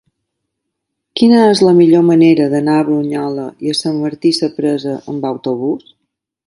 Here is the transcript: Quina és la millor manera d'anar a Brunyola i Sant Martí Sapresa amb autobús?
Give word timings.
Quina 1.19 1.41
és 1.49 1.61
la 1.67 1.75
millor 1.81 2.03
manera 2.09 2.49
d'anar 2.55 2.79
a 2.79 2.87
Brunyola 2.91 3.47
i 3.69 3.77
Sant 3.83 4.01
Martí 4.09 4.37
Sapresa 4.43 5.01
amb 5.15 5.33
autobús? 5.37 5.99